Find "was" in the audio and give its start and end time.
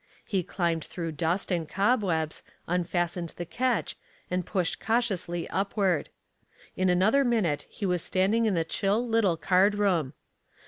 7.85-8.01